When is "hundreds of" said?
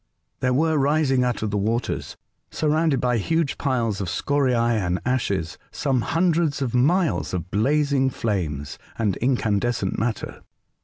6.01-6.73